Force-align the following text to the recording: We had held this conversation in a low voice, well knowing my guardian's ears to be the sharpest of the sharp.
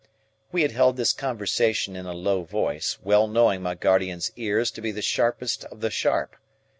We 0.51 0.63
had 0.63 0.71
held 0.71 0.97
this 0.97 1.13
conversation 1.13 1.95
in 1.95 2.07
a 2.07 2.13
low 2.13 2.41
voice, 2.41 2.97
well 3.03 3.27
knowing 3.27 3.61
my 3.61 3.75
guardian's 3.75 4.31
ears 4.35 4.71
to 4.71 4.81
be 4.81 4.89
the 4.91 5.03
sharpest 5.03 5.63
of 5.65 5.81
the 5.81 5.91
sharp. 5.91 6.37